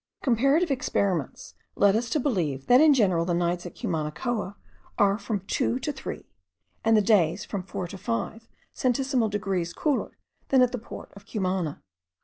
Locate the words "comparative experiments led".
0.23-1.95